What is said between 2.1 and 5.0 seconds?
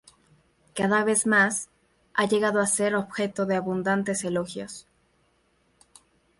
ha llegado a ser objeto de abundantes elogios.